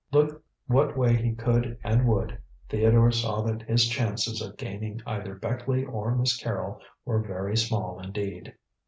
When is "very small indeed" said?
7.21-8.55